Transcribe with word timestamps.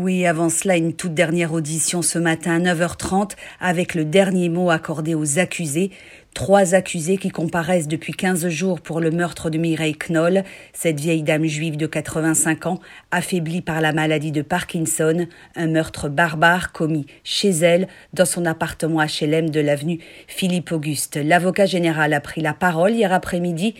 Oui, 0.00 0.26
avant 0.26 0.48
cela, 0.48 0.76
une 0.76 0.92
toute 0.92 1.12
dernière 1.12 1.52
audition 1.52 2.02
ce 2.02 2.20
matin 2.20 2.64
à 2.64 2.72
9h30 2.72 3.32
avec 3.58 3.96
le 3.96 4.04
dernier 4.04 4.48
mot 4.48 4.70
accordé 4.70 5.16
aux 5.16 5.40
accusés. 5.40 5.90
Trois 6.38 6.76
accusés 6.76 7.16
qui 7.16 7.30
comparaissent 7.30 7.88
depuis 7.88 8.12
15 8.12 8.46
jours 8.46 8.80
pour 8.80 9.00
le 9.00 9.10
meurtre 9.10 9.50
de 9.50 9.58
Mireille 9.58 9.96
Knoll, 9.96 10.44
cette 10.72 11.00
vieille 11.00 11.24
dame 11.24 11.46
juive 11.46 11.76
de 11.76 11.88
85 11.88 12.66
ans, 12.66 12.78
affaiblie 13.10 13.60
par 13.60 13.80
la 13.80 13.92
maladie 13.92 14.30
de 14.30 14.42
Parkinson, 14.42 15.26
un 15.56 15.66
meurtre 15.66 16.08
barbare 16.08 16.70
commis 16.70 17.06
chez 17.24 17.48
elle, 17.48 17.88
dans 18.12 18.24
son 18.24 18.46
appartement 18.46 19.02
HLM 19.02 19.50
de 19.50 19.58
l'avenue 19.58 19.98
Philippe 20.28 20.70
Auguste. 20.70 21.16
L'avocat 21.16 21.66
général 21.66 22.12
a 22.12 22.20
pris 22.20 22.40
la 22.40 22.54
parole 22.54 22.92
hier 22.92 23.12
après-midi 23.12 23.74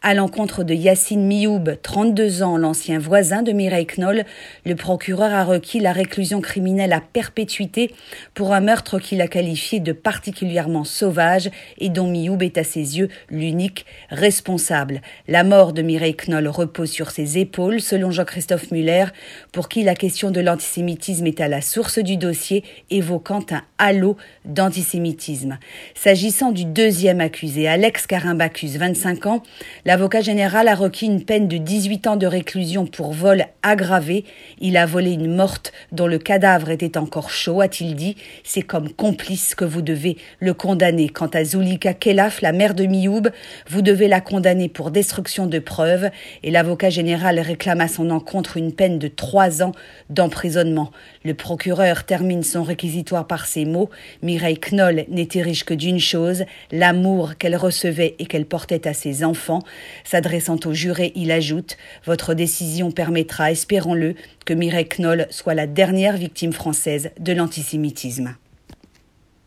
à 0.00 0.14
l'encontre 0.14 0.62
de 0.62 0.72
Yacine 0.72 1.26
Mioub, 1.26 1.68
32 1.82 2.44
ans, 2.44 2.58
l'ancien 2.58 3.00
voisin 3.00 3.42
de 3.42 3.50
Mireille 3.50 3.88
Knoll. 3.88 4.24
Le 4.64 4.76
procureur 4.76 5.34
a 5.34 5.42
requis 5.42 5.80
la 5.80 5.92
réclusion 5.92 6.40
criminelle 6.40 6.92
à 6.92 7.00
perpétuité 7.00 7.92
pour 8.34 8.54
un 8.54 8.60
meurtre 8.60 9.00
qu'il 9.00 9.20
a 9.20 9.26
qualifié 9.26 9.80
de 9.80 9.90
particulièrement 9.90 10.84
sauvage 10.84 11.50
et 11.78 11.88
dont 11.88 12.03
Mioub 12.06 12.42
est 12.42 12.58
à 12.58 12.64
ses 12.64 12.98
yeux 12.98 13.08
l'unique 13.30 13.86
responsable. 14.10 15.00
La 15.28 15.44
mort 15.44 15.72
de 15.72 15.82
Mireille 15.82 16.16
Knoll 16.16 16.48
repose 16.48 16.90
sur 16.90 17.10
ses 17.10 17.38
épaules, 17.38 17.80
selon 17.80 18.10
Jean-Christophe 18.10 18.70
Muller, 18.70 19.06
pour 19.52 19.68
qui 19.68 19.82
la 19.82 19.94
question 19.94 20.30
de 20.30 20.40
l'antisémitisme 20.40 21.26
est 21.26 21.40
à 21.40 21.48
la 21.48 21.60
source 21.60 21.98
du 21.98 22.16
dossier, 22.16 22.64
évoquant 22.90 23.44
un 23.50 23.62
halo 23.78 24.16
d'antisémitisme. 24.44 25.58
S'agissant 25.94 26.52
du 26.52 26.64
deuxième 26.64 27.20
accusé, 27.20 27.68
Alex 27.68 28.06
Carimbacus, 28.06 28.76
25 28.76 29.26
ans, 29.26 29.42
l'avocat 29.84 30.20
général 30.20 30.68
a 30.68 30.74
requis 30.74 31.06
une 31.06 31.24
peine 31.24 31.48
de 31.48 31.56
18 31.56 32.06
ans 32.06 32.16
de 32.16 32.26
réclusion 32.26 32.86
pour 32.86 33.12
vol 33.12 33.46
aggravé. 33.62 34.24
Il 34.60 34.76
a 34.76 34.86
volé 34.86 35.12
une 35.12 35.34
morte 35.34 35.72
dont 35.92 36.06
le 36.06 36.18
cadavre 36.18 36.70
était 36.70 36.98
encore 36.98 37.30
chaud, 37.30 37.60
a-t-il 37.60 37.94
dit. 37.94 38.16
C'est 38.42 38.62
comme 38.62 38.90
complice 38.90 39.54
que 39.54 39.64
vous 39.64 39.82
devez 39.82 40.16
le 40.40 40.54
condamner. 40.54 41.08
Quant 41.08 41.26
à 41.26 41.44
Kelaf, 41.92 42.40
la 42.40 42.52
mère 42.52 42.74
de 42.74 42.86
Mioub, 42.86 43.28
vous 43.68 43.82
devez 43.82 44.08
la 44.08 44.22
condamner 44.22 44.68
pour 44.68 44.90
destruction 44.90 45.46
de 45.46 45.58
preuves 45.58 46.10
et 46.42 46.50
l'avocat 46.50 46.88
général 46.88 47.38
réclame 47.40 47.80
à 47.80 47.88
son 47.88 48.10
encontre 48.10 48.56
une 48.56 48.72
peine 48.72 48.98
de 48.98 49.08
trois 49.08 49.62
ans 49.62 49.72
d'emprisonnement. 50.08 50.90
Le 51.24 51.34
procureur 51.34 52.04
termine 52.04 52.42
son 52.42 52.62
réquisitoire 52.62 53.26
par 53.26 53.46
ces 53.46 53.64
mots. 53.64 53.90
Mireille 54.22 54.58
Knoll 54.58 55.04
n'était 55.08 55.42
riche 55.42 55.64
que 55.64 55.74
d'une 55.74 56.00
chose, 56.00 56.44
l'amour 56.72 57.36
qu'elle 57.36 57.56
recevait 57.56 58.14
et 58.18 58.26
qu'elle 58.26 58.46
portait 58.46 58.88
à 58.88 58.94
ses 58.94 59.24
enfants. 59.24 59.62
S'adressant 60.04 60.58
au 60.64 60.72
juré, 60.72 61.12
il 61.16 61.30
ajoute 61.30 61.76
Votre 62.06 62.34
décision 62.34 62.90
permettra, 62.90 63.50
espérons-le, 63.50 64.14
que 64.46 64.54
Mireille 64.54 64.88
Knoll 64.88 65.26
soit 65.30 65.54
la 65.54 65.66
dernière 65.66 66.16
victime 66.16 66.52
française 66.52 67.10
de 67.18 67.32
l'antisémitisme. 67.32 68.36